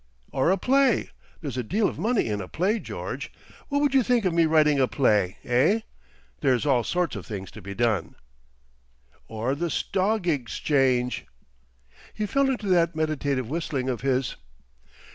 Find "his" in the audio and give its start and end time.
14.01-14.37